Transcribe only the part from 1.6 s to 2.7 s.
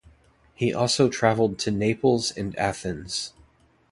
Naples and